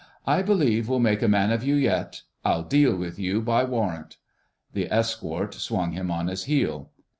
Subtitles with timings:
[0.25, 2.23] I believe we'll make a man of you yet.
[2.43, 4.17] I'll deal with you by warrant."
[4.73, 6.89] The escort swung him on his heel.